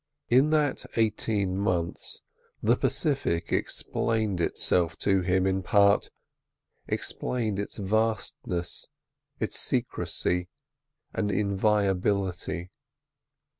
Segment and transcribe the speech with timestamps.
[0.29, 2.23] In that eighteen months
[2.63, 6.09] the Pacific explained itself to him in part,
[6.87, 8.87] explained its vastness,
[9.39, 10.49] its secrecy
[11.13, 12.71] and inviolability.